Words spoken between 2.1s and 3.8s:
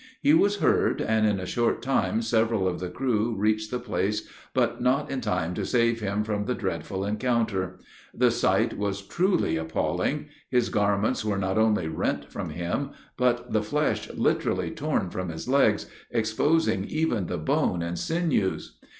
several of the crew reached the